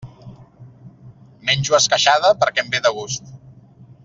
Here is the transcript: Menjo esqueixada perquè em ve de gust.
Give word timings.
Menjo 1.49 1.77
esqueixada 1.81 2.35
perquè 2.41 2.65
em 2.67 2.75
ve 2.77 2.85
de 2.89 2.97
gust. 3.01 3.33